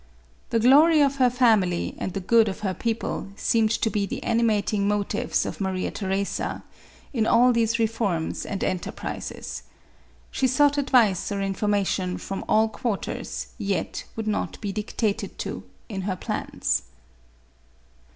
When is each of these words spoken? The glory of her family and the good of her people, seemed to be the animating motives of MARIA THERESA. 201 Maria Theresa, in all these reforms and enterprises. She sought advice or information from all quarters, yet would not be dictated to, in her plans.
The 0.49 0.59
glory 0.59 0.99
of 0.99 1.17
her 1.17 1.29
family 1.29 1.93
and 1.99 2.13
the 2.13 2.19
good 2.19 2.47
of 2.49 2.61
her 2.61 2.73
people, 2.73 3.27
seemed 3.35 3.69
to 3.69 3.89
be 3.91 4.07
the 4.07 4.23
animating 4.23 4.87
motives 4.87 5.45
of 5.45 5.61
MARIA 5.61 5.91
THERESA. 5.91 6.63
201 6.63 6.63
Maria 6.63 6.63
Theresa, 6.63 6.63
in 7.13 7.27
all 7.27 7.53
these 7.53 7.77
reforms 7.77 8.43
and 8.43 8.63
enterprises. 8.63 9.61
She 10.31 10.47
sought 10.47 10.79
advice 10.79 11.31
or 11.31 11.39
information 11.39 12.17
from 12.17 12.43
all 12.49 12.67
quarters, 12.67 13.49
yet 13.59 14.05
would 14.15 14.27
not 14.27 14.59
be 14.59 14.71
dictated 14.71 15.37
to, 15.37 15.65
in 15.87 16.01
her 16.01 16.15
plans. 16.15 16.81